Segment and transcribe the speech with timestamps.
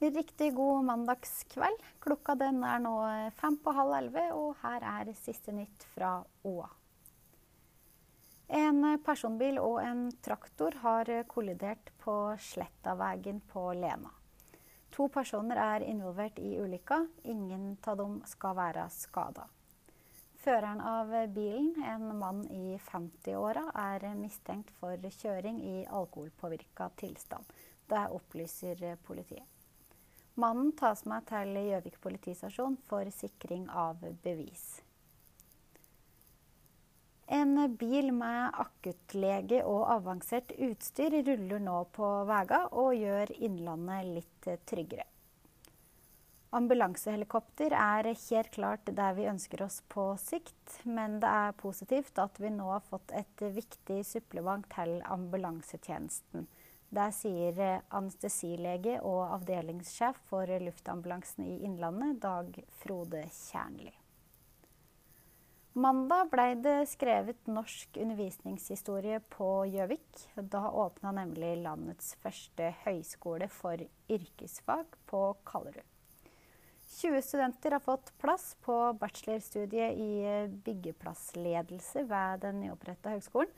[0.00, 1.80] Riktig god mandagskveld.
[1.98, 2.92] Klokka den er nå
[3.34, 6.68] fem på halv elleve, og her er siste nytt fra Åa.
[8.60, 14.14] En personbil og en traktor har kollidert på Slettavägen på Lena.
[14.94, 17.02] To personer er involvert i ulykka.
[17.24, 19.50] Ingen av dem skal være skada.
[20.38, 27.44] Føreren av bilen, en mann i 50-åra, er mistenkt for kjøring i alkoholpåvirka tilstand.
[27.90, 29.57] Det opplyser politiet.
[30.38, 34.66] Mannen tas med til Gjøvik politistasjon for sikring av bevis.
[37.26, 44.48] En bil med akuttlege og avansert utstyr ruller nå på veiene og gjør Innlandet litt
[44.70, 45.08] tryggere.
[46.54, 52.38] Ambulansehelikopter er helt klart der vi ønsker oss på sikt, men det er positivt at
[52.40, 56.46] vi nå har fått et viktig supplement til ambulansetjenesten.
[56.88, 63.92] Det sier eh, anestesilege og avdelingssjef for luftambulansen i Innlandet, Dag Frode Kjernli.
[65.78, 70.24] Mandag ble det skrevet norsk undervisningshistorie på Gjøvik.
[70.34, 75.84] Da åpna nemlig landets første høyskole for yrkesfag på Kallerud.
[76.88, 80.10] 20 studenter har fått plass på bachelorstudiet i
[80.64, 83.52] byggeplassledelse ved den nyoppretta høgskolen.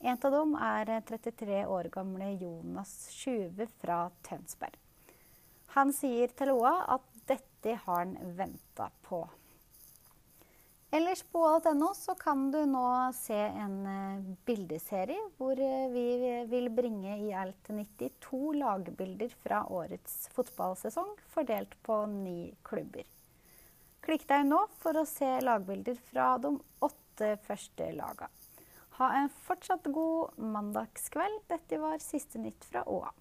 [0.00, 4.76] En av dem er 33 år gamle Jonas Sjuve fra Tønsberg.
[5.74, 9.24] Han sier til Loa at dette har han venta på.
[10.94, 16.06] Ellers på alt.no så kan du nå se en eh, bildeserie hvor eh, vi
[16.48, 23.04] vil bringe i alt 92 lagbilder fra årets fotballsesong, fordelt på ni klubber.
[24.00, 28.47] Klikk deg nå for å se lagbilder fra de åtte første lagene.
[28.98, 31.44] Ha en fortsatt god mandagskveld.
[31.46, 33.12] Dette var siste nytt fra Åa.